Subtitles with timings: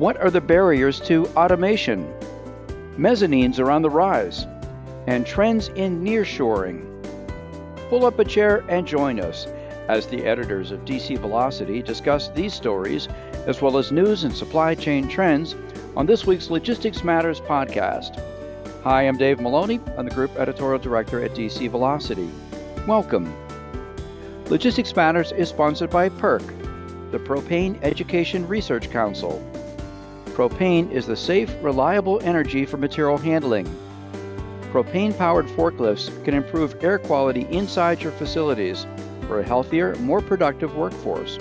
[0.00, 2.10] What are the barriers to automation?
[2.96, 4.46] Mezzanines are on the rise,
[5.06, 6.86] and trends in nearshoring.
[7.90, 9.46] Pull up a chair and join us
[9.88, 13.08] as the editors of DC Velocity discuss these stories,
[13.46, 15.54] as well as news and supply chain trends,
[15.94, 18.18] on this week's Logistics Matters podcast.
[18.82, 19.80] Hi, I'm Dave Maloney.
[19.98, 22.30] I'm the Group Editorial Director at DC Velocity.
[22.86, 23.30] Welcome.
[24.46, 29.46] Logistics Matters is sponsored by PERC, the Propane Education Research Council.
[30.40, 33.68] Propane is the safe, reliable energy for material handling.
[34.72, 38.86] Propane powered forklifts can improve air quality inside your facilities
[39.26, 41.38] for a healthier, more productive workforce.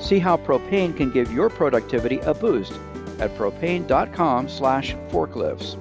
[0.00, 2.72] See how propane can give your productivity a boost
[3.18, 5.76] at propane.com/forklifts.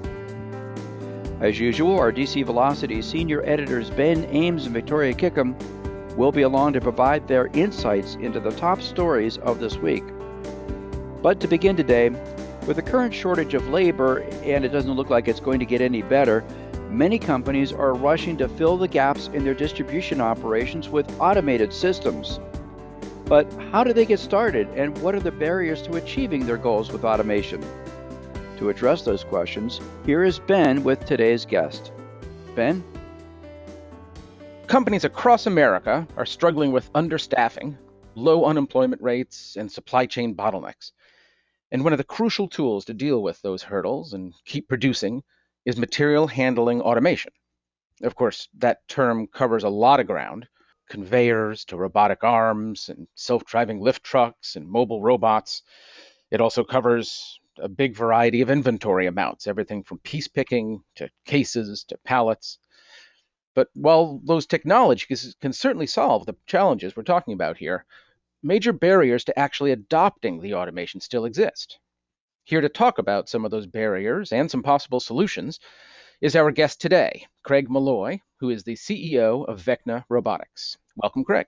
[1.39, 5.55] As usual, our DC Velocity senior editors Ben Ames and Victoria Kickham
[6.17, 10.03] will be along to provide their insights into the top stories of this week.
[11.21, 12.09] But to begin today,
[12.67, 15.81] with the current shortage of labor, and it doesn't look like it's going to get
[15.81, 16.43] any better,
[16.91, 22.41] Many companies are rushing to fill the gaps in their distribution operations with automated systems.
[23.23, 26.91] But how do they get started, and what are the barriers to achieving their goals
[26.91, 27.63] with automation?
[28.57, 31.93] To address those questions, here is Ben with today's guest.
[32.55, 32.83] Ben?
[34.67, 37.77] Companies across America are struggling with understaffing,
[38.15, 40.91] low unemployment rates, and supply chain bottlenecks.
[41.71, 45.23] And one of the crucial tools to deal with those hurdles and keep producing
[45.65, 47.31] is material handling automation.
[48.03, 50.47] Of course, that term covers a lot of ground
[50.89, 55.63] conveyors to robotic arms and self driving lift trucks and mobile robots.
[56.31, 61.85] It also covers a big variety of inventory amounts, everything from piece picking to cases
[61.85, 62.57] to pallets.
[63.53, 67.85] But while those technologies can certainly solve the challenges we're talking about here,
[68.43, 71.79] major barriers to actually adopting the automation still exist.
[72.43, 75.59] Here to talk about some of those barriers and some possible solutions
[76.21, 80.77] is our guest today, Craig Malloy, who is the CEO of Vecna Robotics.
[80.95, 81.47] Welcome, Craig.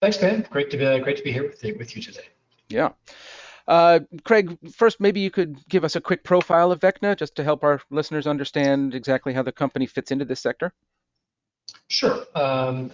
[0.00, 0.46] Thanks, Ben.
[0.50, 2.26] Great to be great to be here with, with you today.
[2.68, 2.90] Yeah.
[3.66, 7.44] Uh, Craig, first, maybe you could give us a quick profile of Vecna just to
[7.44, 10.72] help our listeners understand exactly how the company fits into this sector.
[11.88, 12.26] Sure.
[12.34, 12.90] Um,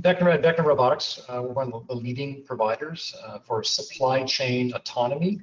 [0.00, 5.40] Vecna, Vecna Robotics, uh, we're one of the leading providers uh, for supply chain autonomy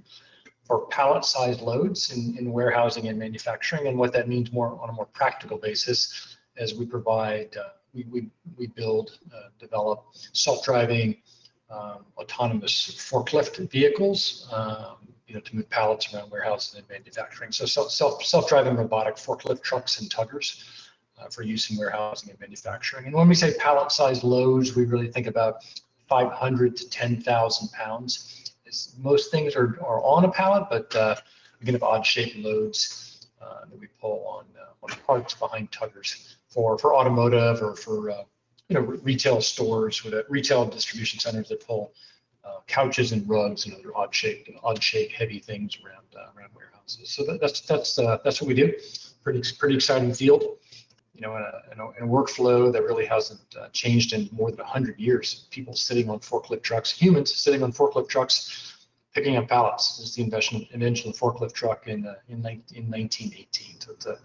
[0.65, 3.87] for pallet-sized loads in, in warehousing and manufacturing.
[3.87, 8.05] And what that means more on a more practical basis as we provide, uh, we,
[8.11, 11.17] we, we build, uh, develop self-driving
[11.71, 12.73] um, autonomous
[13.11, 17.51] forklift vehicles, um, you know, to move pallets around warehouses and manufacturing.
[17.51, 20.63] So self self-driving robotic forklift trucks and tuggers
[21.21, 23.05] uh, for use in warehousing and manufacturing.
[23.05, 25.63] And when we say pallet-sized loads, we really think about
[26.07, 31.15] 500 to 10,000 pounds is most things are, are on a pallet, but uh,
[31.59, 35.71] we can have odd shaped loads uh, that we pull on uh, on parts behind
[35.71, 38.23] tuggers for for automotive or for uh,
[38.69, 41.93] you know retail stores with retail distribution centers that pull
[42.43, 46.49] uh, couches and rugs and other odd shaped odd shaped heavy things around uh, around
[46.55, 47.09] warehouses.
[47.09, 48.73] So that, that's that's that's what we do.
[49.23, 50.57] Pretty pretty exciting field
[51.21, 54.27] you know, in a, in a, in a workflow that really hasn't uh, changed in
[54.31, 55.45] more than 100 years.
[55.51, 59.97] People sitting on forklift trucks, humans sitting on forklift trucks, picking up pallets.
[59.97, 62.39] This is the invention, invention of the forklift truck in, uh, in,
[62.73, 63.81] in 1918.
[63.81, 64.17] So it's, a,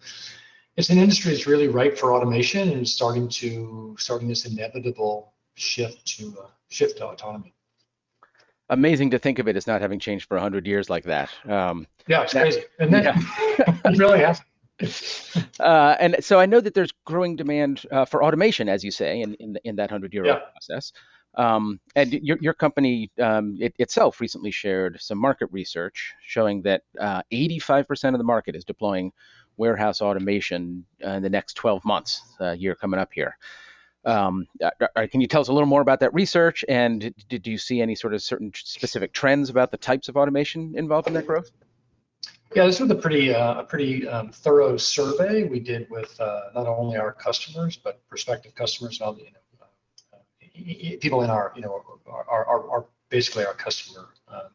[0.77, 6.07] it's an industry that's really ripe for automation and starting to starting this inevitable shift
[6.17, 7.53] to uh, shift to autonomy
[8.71, 11.31] amazing to think of it as not having changed for 100 years like that.
[11.49, 12.65] Um, yeah, it's that, crazy.
[12.81, 13.79] And then yeah.
[13.85, 14.41] it really has.
[15.59, 19.23] Uh, and so I know that there's growing demand uh, for automation, as you say,
[19.23, 20.41] in in, in that hundred year yeah.
[20.53, 20.93] process.
[21.35, 26.83] Um, and your, your company um, it, itself recently shared some market research showing that
[26.99, 29.13] uh, 85% of the market is deploying
[29.57, 33.37] warehouse automation in the next 12 months, uh, year coming up here.
[34.07, 36.65] Um, uh, uh, can you tell us a little more about that research?
[36.69, 40.17] And did, do you see any sort of certain specific trends about the types of
[40.17, 41.51] automation involved in that growth?
[42.57, 46.41] Yeah, this was a pretty uh, a pretty um, thorough survey we did with uh,
[46.55, 51.29] not only our customers but prospective customers and all the you know, uh, people in
[51.29, 54.49] our you know our, our, our basically our customer uh,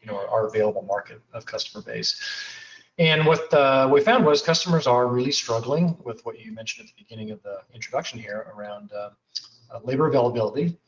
[0.00, 2.22] you know our, our, available market of customer base.
[2.96, 6.94] And what uh, we found was customers are really struggling with what you mentioned at
[6.94, 9.10] the beginning of the introduction here around uh,
[9.82, 10.78] labor availability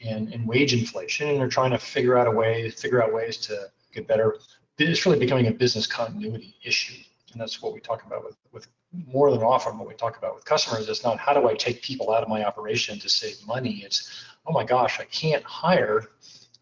[0.00, 3.36] and, and wage inflation, and they're trying to figure out a way figure out ways
[3.36, 4.34] to get better
[4.78, 7.02] it's really becoming a business continuity issue.
[7.32, 8.68] And that's what we talk about with, with
[9.06, 10.88] more than often what we talk about with customers.
[10.88, 13.82] It's not how do I take people out of my operation to save money.
[13.84, 16.04] It's, oh my gosh, I can't hire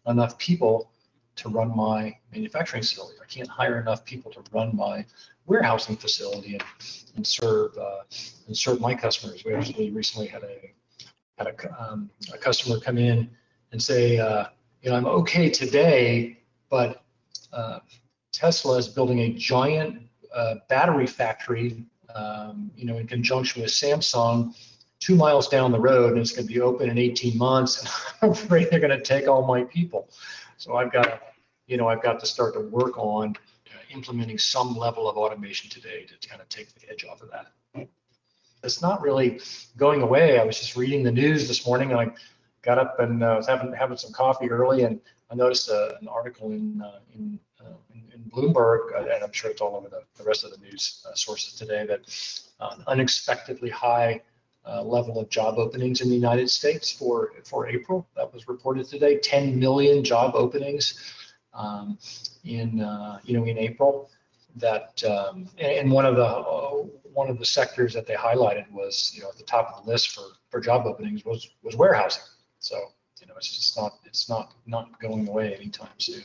[0.07, 0.91] enough people
[1.37, 3.17] to run my manufacturing facility.
[3.21, 5.05] I can't hire enough people to run my
[5.45, 6.63] warehousing facility and,
[7.15, 8.01] and serve uh,
[8.47, 9.43] and serve my customers.
[9.45, 10.71] We actually recently had a
[11.37, 13.29] had a, um, a customer come in
[13.71, 14.45] and say, uh,
[14.81, 16.39] you know, I'm okay today,
[16.69, 17.03] but
[17.51, 17.79] uh,
[18.35, 20.01] Tesla is building a giant
[20.33, 24.53] uh, battery factory, um, you know, in conjunction with Samsung,
[24.99, 27.81] two miles down the road, and it's going to be open in 18 months.
[27.81, 27.89] And
[28.21, 30.09] I'm afraid they're going to take all my people.
[30.57, 31.21] So I've got,
[31.67, 33.35] you know, I've got to start to work on
[33.95, 37.87] implementing some level of automation today to kind of take the edge off of that.
[38.63, 39.39] It's not really
[39.77, 40.39] going away.
[40.39, 42.11] I was just reading the news this morning and I
[42.61, 44.99] got up and uh, was having having some coffee early and
[45.29, 47.84] I noticed uh, an article in uh, in, uh, in
[48.35, 51.15] Bloomberg uh, and I'm sure it's all over the, the rest of the news uh,
[51.15, 52.01] sources today that
[52.59, 54.21] an unexpectedly high
[54.83, 59.19] level of job openings in the United States for for April that was reported today
[59.19, 60.99] 10 million job openings
[61.55, 61.97] um,
[62.43, 64.09] in uh, you know in April.
[64.57, 69.11] That um, and one of the uh, one of the sectors that they highlighted was
[69.13, 72.23] you know at the top of the list for for job openings was was warehousing.
[72.59, 72.77] So
[73.19, 76.23] you know it's just not it's not not going away anytime soon.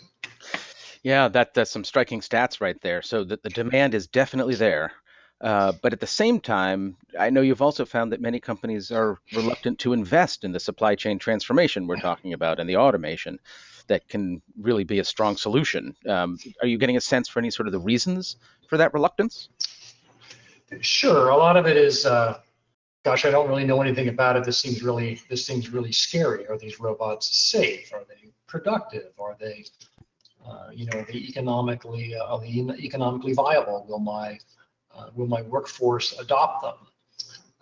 [1.03, 3.03] Yeah, that that's some striking stats right there.
[3.03, 4.93] So the, the demand is definitely there.
[5.41, 9.19] Uh, but at the same time, I know you've also found that many companies are
[9.35, 13.39] reluctant to invest in the supply chain transformation we're talking about and the automation
[13.87, 15.97] that can really be a strong solution.
[16.07, 18.37] Um, are you getting a sense for any sort of the reasons
[18.69, 19.49] for that reluctance?
[20.83, 21.31] Sure.
[21.31, 22.39] A lot of it is, uh,
[23.03, 24.45] gosh, I don't really know anything about it.
[24.45, 26.47] This seems really, this seems really scary.
[26.49, 27.93] Are these robots safe?
[27.95, 29.13] Are they productive?
[29.19, 29.65] Are they,
[30.47, 33.87] uh, you know, economically, uh, economically viable?
[33.89, 34.39] Will my,
[34.95, 36.75] uh, will my workforce adopt them?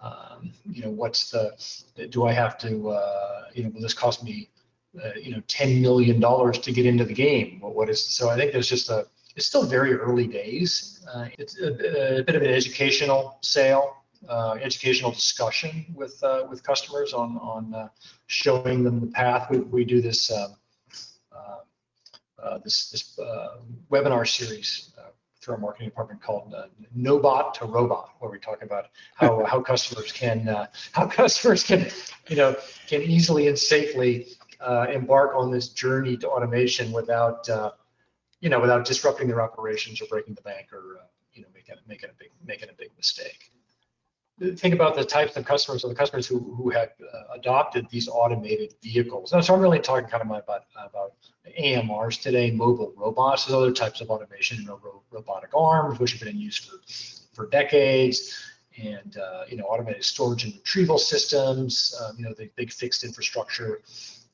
[0.00, 1.56] Um, you know, what's the,
[2.10, 4.48] do I have to, uh, you know, will this cost me
[5.04, 7.60] uh, you know, $10 million to get into the game.
[7.60, 8.30] What is so?
[8.30, 9.06] I think there's just a.
[9.36, 11.06] It's still very early days.
[11.38, 13.96] It's a, a, bit of an educational sale,
[14.60, 17.90] educational discussion with with customers on on
[18.26, 19.50] showing them the path.
[19.50, 20.56] We, we do this um,
[22.42, 23.18] uh, this this
[23.90, 24.92] webinar series
[25.40, 29.44] through our marketing department called uh, No Bot to Robot, where we talk about how
[29.50, 31.88] how customers can uh, how customers can
[32.28, 32.56] you know
[32.86, 34.26] can easily and safely
[34.60, 37.70] uh, embark on this journey to automation without, uh,
[38.40, 41.76] you know, without disrupting their operations or breaking the bank or, uh, you know, making
[41.86, 43.50] making a big making a big mistake.
[44.56, 48.08] Think about the types of customers or the customers who who have uh, adopted these
[48.08, 49.32] automated vehicles.
[49.32, 51.14] Now, so I'm really talking kind of about about
[51.58, 56.12] AMRs today, mobile robots, and other types of automation, you know, ro robotic arms, which
[56.12, 56.76] have been in use for
[57.34, 58.38] for decades
[58.82, 63.04] and uh, you know automated storage and retrieval systems, um, you know the big fixed
[63.04, 63.80] infrastructure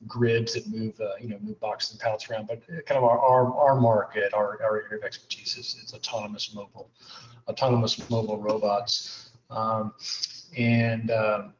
[0.07, 2.47] grids that move, uh, you know, move boxes and pallets around.
[2.47, 6.53] But kind of our our, our market, our, our area of expertise is, is autonomous
[6.53, 6.89] mobile,
[7.47, 9.24] autonomous mobile robots.
[9.49, 9.93] Um,
[10.57, 11.53] and um,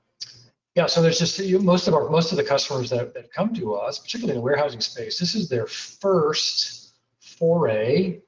[0.76, 3.76] yeah, so there's just most of our most of the customers that, that come to
[3.76, 8.20] us, particularly in the warehousing space, this is their first foray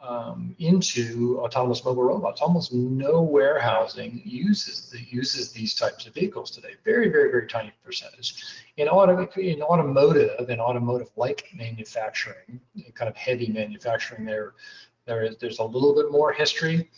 [0.00, 2.40] um, into autonomous mobile robots.
[2.40, 6.74] Almost no warehousing uses the, uses these types of vehicles today.
[6.84, 8.44] Very, very, very tiny percentage.
[8.76, 12.60] In, auto, in automotive and automotive-like manufacturing,
[12.94, 14.54] kind of heavy manufacturing, there
[15.06, 16.90] there is there's a little bit more history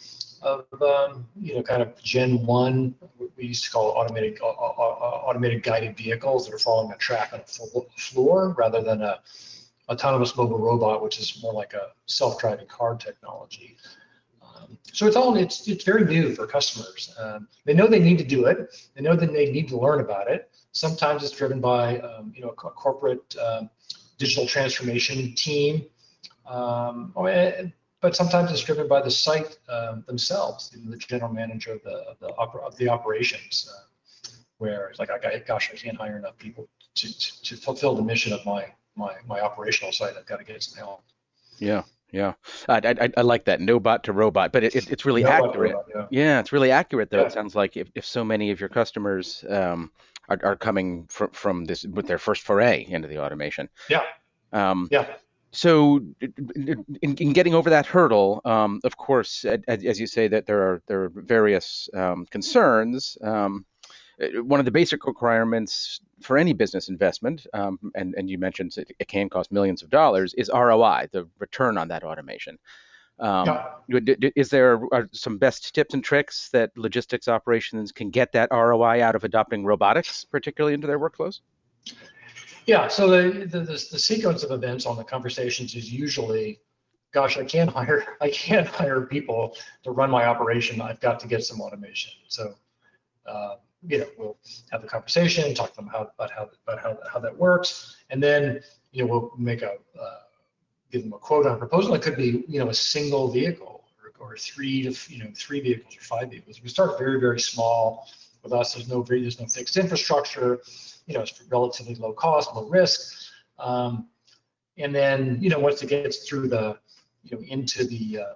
[0.43, 2.95] of um, you know kind of Gen one.
[3.37, 6.97] We used to call automated uh, uh, uh automated guided vehicles that are following a
[6.97, 9.21] track on a floor rather than a
[9.89, 13.77] autonomous mobile robot, which is more like a self-driving car technology.
[14.43, 17.15] Um, so it's all it's it's very new for customers.
[17.19, 18.89] Um, they know they need to do it.
[18.95, 20.51] They know that they need to learn about it.
[20.73, 23.71] Sometimes it's driven by um, you know a corporate um,
[24.19, 25.85] digital transformation team,
[26.47, 27.69] um, oh, eh,
[28.07, 32.17] but sometimes it's driven by the site um, themselves, the general manager of the of
[32.21, 33.69] the, opera, of the operations.
[33.69, 37.97] Uh, where it's like, I, gosh, I can't hire enough people to, to, to fulfill
[37.97, 40.15] the mission of my my my operational site.
[40.17, 41.03] I've got to get some help.
[41.59, 41.83] Yeah,
[42.13, 42.35] yeah,
[42.69, 45.31] I, I, I like that no bot to robot, but it, it it's really no
[45.31, 45.75] accurate.
[45.75, 46.07] Robot, yeah.
[46.13, 46.39] yeah.
[46.39, 47.23] it's really accurate though.
[47.23, 47.27] Yeah.
[47.27, 49.91] It sounds like if, if so many of your customers um,
[50.29, 53.69] are, are coming from from this with their first foray into the automation.
[53.91, 54.05] Yeah.
[54.53, 55.07] Um, yeah.
[55.53, 60.45] So, in, in, getting over that hurdle, um, of course, as, as, you say, that
[60.47, 63.17] there are there are various um, concerns.
[63.23, 63.65] Um,
[64.23, 68.77] uh, one of the basic requirements for any business investment, um, and, and you mentioned
[68.77, 72.59] it, it, can cost millions of dollars, is ROI, the return on that automation.
[73.19, 73.47] Um,
[73.89, 74.31] yeah.
[74.37, 74.81] Is there
[75.13, 79.65] some best tips and tricks that logistics operations can get that ROI out of adopting
[79.65, 81.41] robotics, particularly into their workflows?
[82.67, 86.59] Yeah, so the, the, the, the sequence of events on the conversations is usually,
[87.13, 90.81] gosh, I can't hire, I can't hire people to run my operation.
[90.81, 92.13] I've got to get some automation.
[92.27, 92.55] So,
[93.25, 93.57] uh,
[93.87, 94.37] you know, we'll
[94.73, 97.97] have the conversation, talk to them how, about how, about how, how that works.
[98.11, 100.19] And then, you know, we'll make a, uh,
[100.91, 101.95] give them a quote on a proposal.
[101.95, 105.61] It could be, you know, a single vehicle or, or three to, you know, three
[105.61, 106.61] vehicles or five vehicles.
[106.61, 108.09] We start very, very small.
[108.47, 110.61] With us, there's no, there's no fixed infrastructure
[111.07, 113.31] you know, it's relatively low cost, low risk.
[113.59, 114.09] Um,
[114.77, 116.79] and then, you know, once it gets through the,
[117.23, 118.35] you know, into the, uh,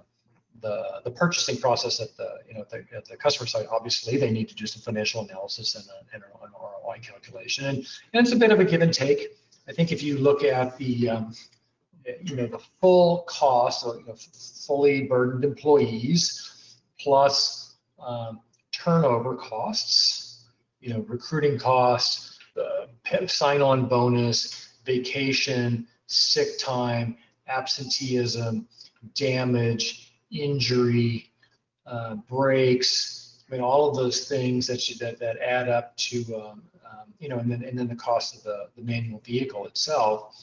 [0.63, 4.17] the, the purchasing process at the, you know, at the, at the customer side, obviously
[4.17, 7.67] they need to do some financial analysis and, a, and an ROI calculation.
[7.67, 7.79] And,
[8.13, 9.37] and it's a bit of a give and take.
[9.69, 11.35] I think if you look at the, um,
[12.23, 14.15] you know, the full cost of you know,
[14.67, 18.41] fully burdened employees plus um,
[18.73, 20.45] turnover costs,
[20.81, 22.89] you know, recruiting costs, the
[23.27, 27.17] sign-on bonus, vacation, sick time,
[27.49, 28.67] absenteeism,
[29.15, 31.31] damage, injury,
[31.87, 33.43] uh, breaks.
[33.49, 37.15] I mean, all of those things that you, that that add up to, um, um,
[37.19, 40.37] you know, and then and then the cost of the, the manual vehicle itself.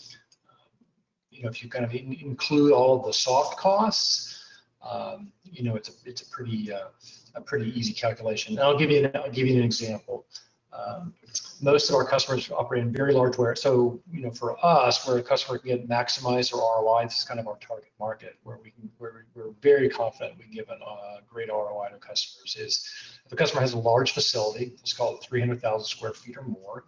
[1.32, 4.44] you know, if you kind of in, include all of the soft costs,
[4.82, 6.88] um, you know, it's a it's a pretty uh,
[7.38, 8.54] a pretty easy calculation.
[8.56, 10.26] And I'll give you an, I'll give you an example.
[10.74, 11.14] Um,
[11.62, 13.62] most of our customers operate in very large warehouse.
[13.62, 17.24] So, you know, for us, where a customer can get maximize their ROI, this is
[17.26, 20.70] kind of our target market where we can, where we're very confident we can give
[20.70, 22.56] a uh, great ROI to customers.
[22.60, 22.88] Is
[23.26, 26.86] if a customer has a large facility, let's call it 300,000 square feet or more,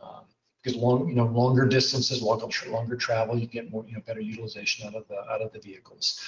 [0.00, 0.24] um,
[0.62, 4.20] because long, you know, longer distances, longer, longer travel, you get more, you know, better
[4.20, 6.20] utilization out of the out of the vehicles.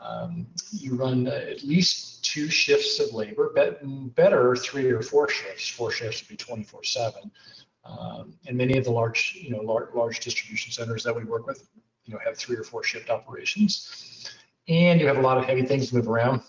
[0.00, 3.80] Um, you run at least two shifts of labor, but
[4.14, 5.68] better three or four shifts.
[5.68, 7.30] Four shifts would be 24 seven.
[7.84, 11.46] Um, and many of the large, you know, large, large distribution centers that we work
[11.46, 11.68] with,
[12.04, 14.30] you know, have three or four shift operations.
[14.68, 16.40] And you have a lot of heavy things move around,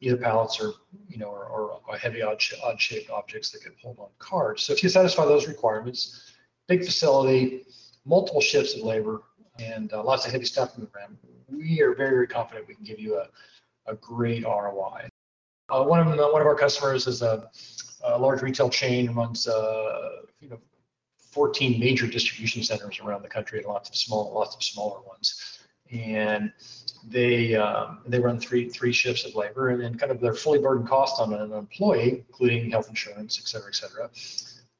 [0.00, 0.74] either pallets or,
[1.08, 4.64] you know, or, or heavy odd, odd shaped objects that get pulled on carts.
[4.64, 6.34] So if you satisfy those requirements,
[6.68, 7.66] big facility,
[8.04, 9.22] multiple shifts of labor,
[9.58, 11.16] and uh, lots of heavy stuff move around,
[11.48, 13.28] we are very, very confident we can give you a,
[13.90, 15.08] a great ROI.
[15.70, 17.50] Uh, one of them, one of our customers is a,
[18.04, 20.58] a large retail chain, runs uh, you know
[21.32, 25.58] 14 major distribution centers around the country, and lots of small, lots of smaller ones.
[25.90, 26.52] And
[27.06, 30.58] they um, they run three three shifts of labor, and then kind of their fully
[30.58, 34.10] burdened cost on an employee, including health insurance, et cetera, et cetera,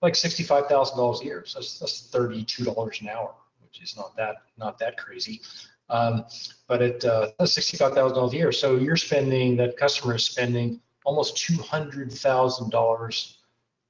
[0.00, 1.44] like sixty-five thousand dollars a year.
[1.47, 5.42] So that's, that's thirty-two dollars an hour, which is not that not that crazy.
[5.91, 6.25] Um,
[6.67, 13.35] but at uh, $65,000 a year, so you're spending, that customer is spending almost $200,000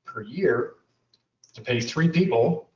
[0.04, 0.74] per year
[1.54, 2.68] to pay three people,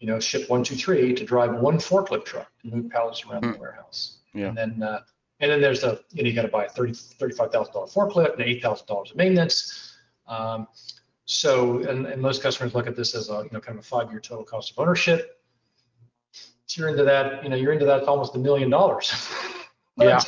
[0.00, 3.42] you know, ship one, two, three, to drive one forklift truck to move pallets around
[3.42, 3.60] the hmm.
[3.60, 4.18] warehouse.
[4.34, 4.48] Yeah.
[4.48, 5.00] And then, uh,
[5.38, 8.42] and then there's a, you know, you got to buy a $30, $35,000 forklift and
[8.62, 9.96] $8,000 of maintenance.
[10.26, 10.66] Um,
[11.24, 13.86] so, and, and most customers look at this as a, you know, kind of a
[13.86, 15.41] five-year total cost of ownership
[16.76, 19.12] you're into that, you know, you're into that almost a million dollars.
[19.98, 20.18] Yeah.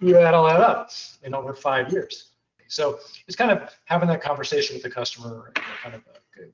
[0.00, 0.90] you add all that up
[1.24, 2.30] in over five years.
[2.68, 6.44] So it's kind of having that conversation with the customer, you know, kind of uh,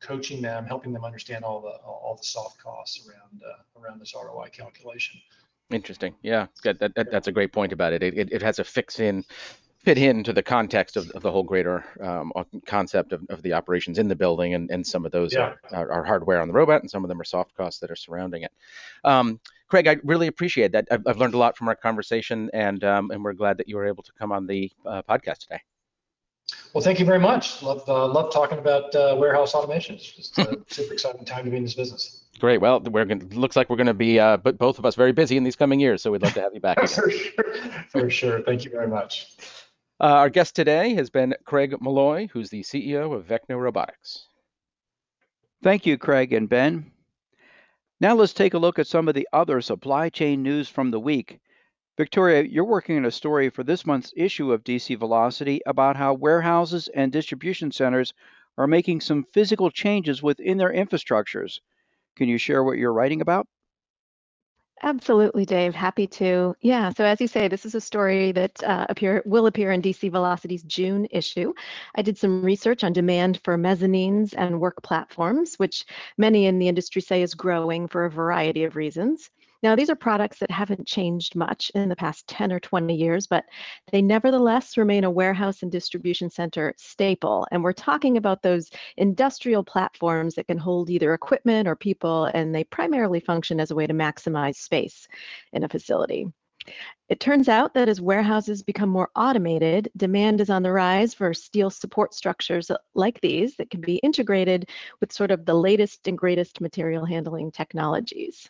[0.00, 4.14] coaching them, helping them understand all the all the soft costs around uh, around this
[4.14, 5.20] ROI calculation.
[5.70, 6.14] Interesting.
[6.22, 8.02] Yeah, that, that, that's a great point about it.
[8.02, 8.32] It, it.
[8.32, 9.24] it has a fix in
[9.82, 12.32] fit into the context of, of the whole greater um,
[12.66, 15.54] concept of, of the operations in the building, and, and some of those yeah.
[15.72, 17.96] are, are, hardware on the robot, and some of them are soft costs that are
[17.96, 18.52] surrounding it.
[19.04, 20.88] Um, Craig, I really appreciate that.
[20.90, 23.76] I've, I've, learned a lot from our conversation, and um, and we're glad that you
[23.76, 25.60] were able to come on the uh, podcast today.
[26.74, 27.62] Well, thank you very much.
[27.62, 29.94] Love uh, love talking about uh, warehouse automation.
[29.94, 32.24] It's just a super exciting time to be in this business.
[32.38, 32.60] Great.
[32.60, 35.12] Well, we're going looks like we're going to be, uh, but both of us very
[35.12, 36.02] busy in these coming years.
[36.02, 36.78] So we'd love to have you back.
[36.88, 37.44] For sure.
[37.88, 38.42] For sure.
[38.42, 39.36] Thank you very much.
[40.00, 44.28] Uh, our guest today has been Craig Malloy, who's the CEO of Vecna Robotics.
[45.62, 46.90] Thank you, Craig and Ben.
[48.00, 50.98] Now let's take a look at some of the other supply chain news from the
[50.98, 51.38] week.
[51.98, 56.14] Victoria, you're working on a story for this month's issue of DC Velocity about how
[56.14, 58.14] warehouses and distribution centers
[58.56, 61.60] are making some physical changes within their infrastructures.
[62.16, 63.46] Can you share what you're writing about?
[64.82, 65.74] Absolutely, Dave.
[65.74, 66.54] Happy to.
[66.62, 66.90] Yeah.
[66.90, 70.10] So as you say, this is a story that uh, appear will appear in DC
[70.10, 71.52] Velocity's June issue.
[71.94, 75.84] I did some research on demand for mezzanines and work platforms, which
[76.16, 79.28] many in the industry say is growing for a variety of reasons.
[79.62, 83.26] Now, these are products that haven't changed much in the past 10 or 20 years,
[83.26, 83.44] but
[83.92, 87.46] they nevertheless remain a warehouse and distribution center staple.
[87.50, 92.54] And we're talking about those industrial platforms that can hold either equipment or people, and
[92.54, 95.06] they primarily function as a way to maximize space
[95.52, 96.26] in a facility.
[97.08, 101.34] It turns out that as warehouses become more automated, demand is on the rise for
[101.34, 104.68] steel support structures like these that can be integrated
[105.00, 108.48] with sort of the latest and greatest material handling technologies.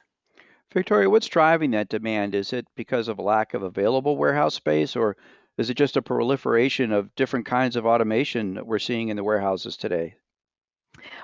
[0.73, 2.35] Victoria, what's driving that demand?
[2.35, 5.17] Is it because of a lack of available warehouse space, or
[5.59, 9.25] is it just a proliferation of different kinds of automation that we're seeing in the
[9.25, 10.15] warehouses today?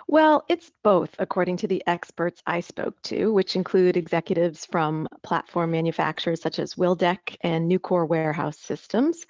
[0.08, 5.70] Well, it's both, according to the experts I spoke to, which include executives from platform
[5.70, 9.26] manufacturers such as Wildeck and Nucor Warehouse Systems.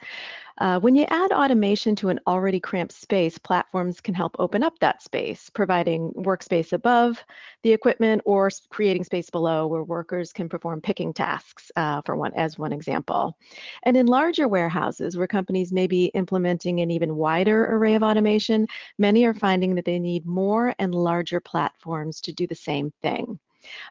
[0.59, 4.79] Uh, when you add automation to an already cramped space, platforms can help open up
[4.79, 7.23] that space, providing workspace above
[7.63, 12.33] the equipment or creating space below where workers can perform picking tasks, uh, for one
[12.35, 13.37] as one example.
[13.83, 18.67] And in larger warehouses where companies may be implementing an even wider array of automation,
[18.99, 23.39] many are finding that they need more and larger platforms to do the same thing.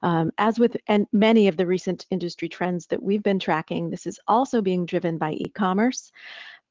[0.03, 4.05] Um, as with and many of the recent industry trends that we've been tracking, this
[4.05, 6.11] is also being driven by e-commerce.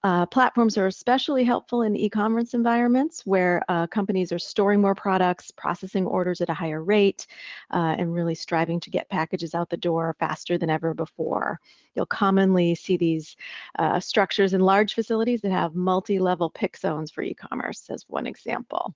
[0.05, 5.51] Uh, platforms are especially helpful in e-commerce environments where uh, companies are storing more products,
[5.51, 7.27] processing orders at a higher rate,
[7.73, 11.59] uh, and really striving to get packages out the door faster than ever before.
[11.95, 13.35] You'll commonly see these
[13.79, 18.95] uh, structures in large facilities that have multi-level pick zones for e-commerce as one example.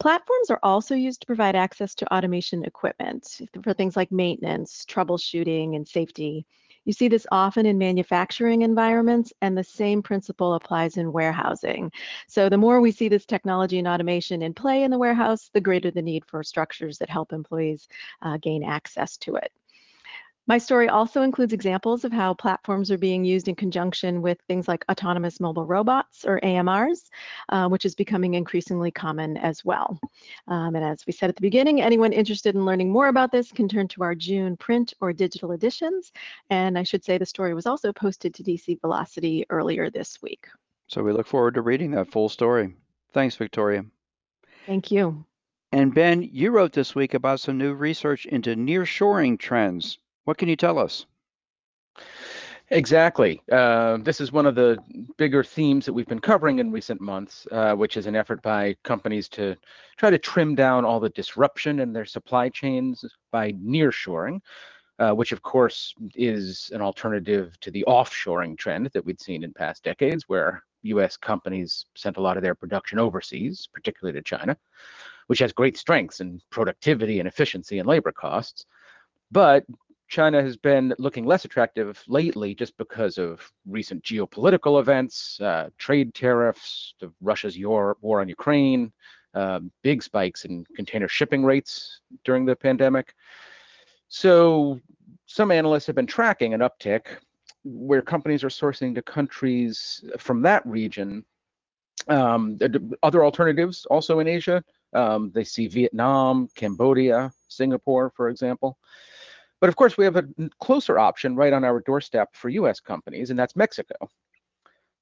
[0.00, 5.76] Platforms are also used to provide access to automation equipment for things like maintenance, troubleshooting,
[5.76, 6.46] and safety
[6.84, 11.90] you see this often in manufacturing environments, and the same principle applies in warehousing.
[12.28, 15.60] So the more we see this technology and automation in play in the warehouse, the
[15.60, 17.88] greater the need for structures that help employees
[18.22, 19.52] uh, gain access to it.
[20.48, 24.66] My story also includes examples of how platforms are being used in conjunction with things
[24.66, 27.10] like autonomous mobile robots or AMRs,
[27.48, 30.00] uh, which is becoming increasingly common as well.
[30.48, 33.52] Um, and as we said at the beginning, anyone interested in learning more about this
[33.52, 36.10] can turn to our June print or digital editions.
[36.50, 40.48] And I should say the story was also posted to DC Velocity earlier this week.
[40.88, 42.74] So we look forward to reading that full story.
[43.12, 43.84] Thanks, Victoria.
[44.66, 45.24] Thank you.
[45.70, 49.98] And Ben, you wrote this week about some new research into nearshoring trends.
[50.24, 51.06] What can you tell us?
[52.70, 53.42] Exactly.
[53.50, 54.78] Uh, this is one of the
[55.18, 58.74] bigger themes that we've been covering in recent months, uh, which is an effort by
[58.82, 59.56] companies to
[59.98, 64.40] try to trim down all the disruption in their supply chains by nearshoring,
[64.98, 69.52] uh, which of course is an alternative to the offshoring trend that we'd seen in
[69.52, 74.56] past decades, where US companies sent a lot of their production overseas, particularly to China,
[75.26, 78.64] which has great strengths in productivity and efficiency and labor costs.
[79.30, 79.64] But
[80.12, 86.12] China has been looking less attractive lately just because of recent geopolitical events, uh, trade
[86.12, 88.92] tariffs, Russia's war, on Ukraine,
[89.32, 93.14] uh, big spikes in container shipping rates during the pandemic.
[94.08, 94.78] So
[95.24, 97.06] some analysts have been tracking an uptick
[97.64, 101.24] where companies are sourcing to countries from that region.
[102.08, 102.58] Um,
[103.02, 104.62] other alternatives also in Asia.
[104.92, 108.76] Um, they see Vietnam, Cambodia, Singapore, for example.
[109.62, 110.26] But of course, we have a
[110.58, 113.94] closer option right on our doorstep for US companies, and that's Mexico.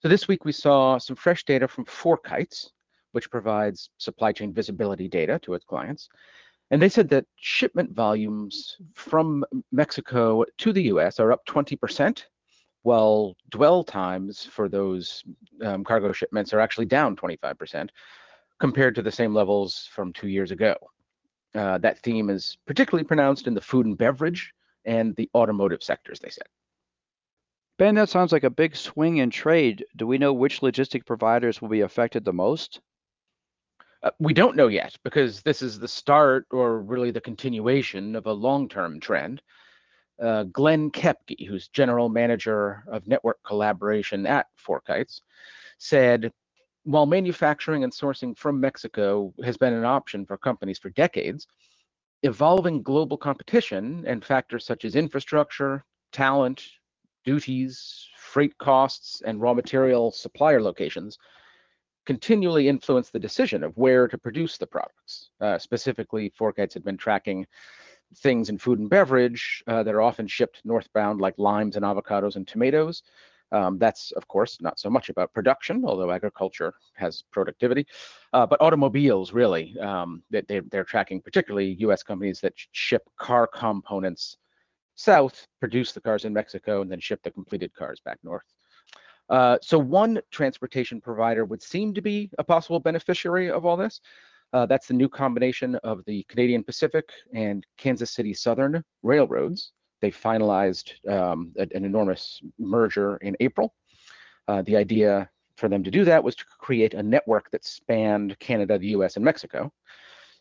[0.01, 2.68] So this week we saw some fresh data from FourKites,
[3.12, 6.11] which provides supply chain visibility data to its clients.
[6.70, 12.23] And they said that shipment volumes from Mexico to the US are up 20%,
[12.83, 15.25] while dwell times for those
[15.64, 17.88] um, cargo shipments are actually down 25%
[18.59, 20.77] compared to the same levels from two years ago.
[21.55, 24.53] Uh, that theme is particularly pronounced in the food and beverage
[24.85, 26.47] and the automotive sectors, they said.
[27.79, 29.85] Ben, that sounds like a big swing in trade.
[29.97, 32.81] Do we know which logistic providers will be affected the most?
[34.03, 38.27] Uh, we don't know yet because this is the start or really the continuation of
[38.27, 39.43] a long term trend.
[40.23, 45.23] Uh, Glenn Koepke, who's general manager of network collaboration at FourKites,
[45.79, 46.33] said
[46.85, 51.47] while manufacturing and sourcing from Mexico has been an option for companies for decades,
[52.23, 56.64] evolving global competition and factors such as infrastructure, talent,
[57.25, 61.19] duties, freight costs, and raw material supplier locations
[62.07, 65.31] continually influence the decision of where to produce the products.
[65.40, 67.47] Uh, specifically, FourKites had been tracking
[68.16, 72.37] things in food and beverage uh, that are often shipped northbound, like limes and avocados
[72.37, 73.03] and tomatoes,
[73.53, 77.87] um, that's, of course, not so much about production, although agriculture has productivity,
[78.33, 84.37] uh, but automobiles really, um, they, they're tracking particularly US companies that ship car components
[84.95, 88.45] south, produce the cars in Mexico, and then ship the completed cars back north.
[89.31, 94.01] Uh, so one transportation provider would seem to be a possible beneficiary of all this.
[94.53, 99.73] Uh, that's the new combination of the Canadian Pacific and Kansas City Southern railroads.
[100.01, 103.75] They finalized um, an enormous merger in April.
[104.49, 108.39] Uh, the idea for them to do that was to create a network that spanned
[108.39, 109.73] Canada, the US, and Mexico.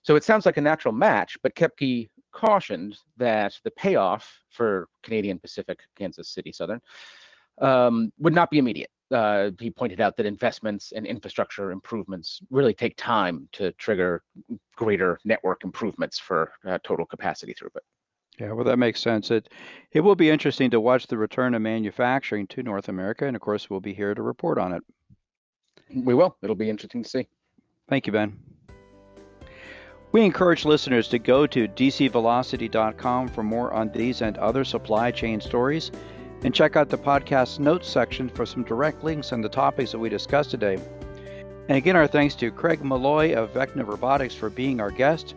[0.02, 5.39] So it sounds like a natural match, but Koepke cautioned that the payoff for Canadian
[5.39, 6.80] Pacific, Kansas City Southern,
[7.60, 8.89] um, would not be immediate.
[9.12, 14.24] Uh, he pointed out that investments and infrastructure improvements really take time to trigger
[14.76, 17.82] greater network improvements for uh, total capacity throughput.
[18.39, 19.32] Yeah, well, that makes sense.
[19.32, 19.49] It
[19.91, 23.41] it will be interesting to watch the return of manufacturing to North America, and of
[23.41, 24.84] course, we'll be here to report on it.
[25.93, 26.38] We will.
[26.41, 27.28] It'll be interesting to see.
[27.89, 28.39] Thank you, Ben.
[30.12, 35.41] We encourage listeners to go to dcvelocity.com for more on these and other supply chain
[35.41, 35.91] stories,
[36.43, 39.99] and check out the podcast notes section for some direct links on the topics that
[39.99, 40.78] we discussed today.
[41.67, 45.36] And again, our thanks to Craig Malloy of Vecna Robotics for being our guest.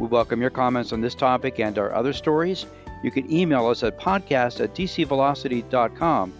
[0.00, 2.64] We welcome your comments on this topic and our other stories.
[3.04, 6.32] You can email us at podcast at dcvelocity.com.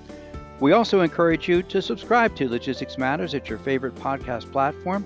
[0.61, 5.05] We also encourage you to subscribe to Logistics Matters at your favorite podcast platform.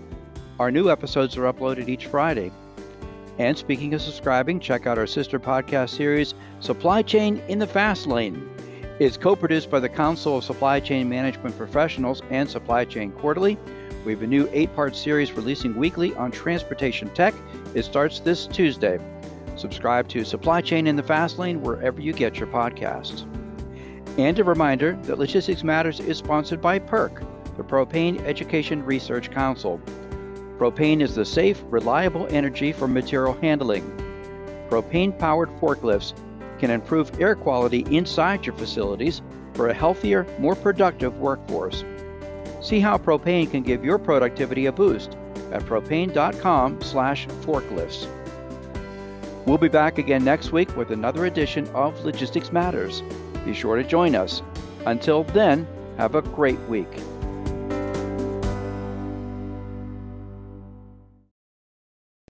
[0.61, 2.53] Our new episodes are uploaded each Friday.
[3.39, 8.07] And speaking of subscribing, check out our sister podcast series, Supply Chain in the Fast
[8.07, 8.49] Lane.
[9.01, 13.59] It's co produced by the Council of Supply Chain Management Professionals and Supply Chain Quarterly.
[14.05, 17.33] We have a new eight part series releasing weekly on transportation tech.
[17.75, 18.99] It starts this Tuesday.
[19.57, 23.25] Subscribe to Supply Chain in the Fast Lane wherever you get your podcasts.
[24.19, 29.81] And a reminder that Logistics Matters is sponsored by PERC, the Propane Education Research Council.
[30.59, 33.85] Propane is the safe, reliable energy for material handling.
[34.69, 36.13] Propane powered forklifts
[36.59, 39.23] can improve air quality inside your facilities
[39.55, 41.85] for a healthier, more productive workforce.
[42.65, 45.19] See how propane can give your productivity a boost
[45.53, 48.07] at propane.com/forklifts.
[49.45, 53.03] We'll be back again next week with another edition of Logistics Matters.
[53.45, 54.41] Be sure to join us.
[54.87, 55.67] Until then,
[55.99, 56.89] have a great week.